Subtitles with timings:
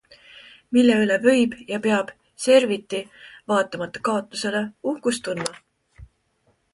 [0.75, 2.07] Mille üle võib ja peab
[2.45, 3.01] Serviti
[3.53, 6.11] vaatamata kaotusele uhkust tundma?